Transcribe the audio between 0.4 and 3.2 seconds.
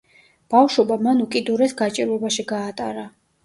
ბავშვობა მან უკიდურეს გაჭირვებაში გაატარა.